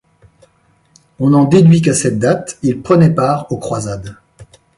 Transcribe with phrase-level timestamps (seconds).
[1.19, 4.17] On en déduit qu'à cette date il prenait part aux croisades.